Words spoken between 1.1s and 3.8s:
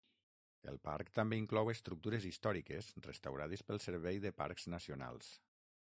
també inclou estructures històriques restaurades